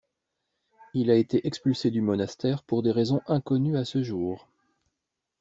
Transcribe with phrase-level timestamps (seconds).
[0.95, 4.47] Il a été expulsé du monastère pour des raisons inconnues à ce jour.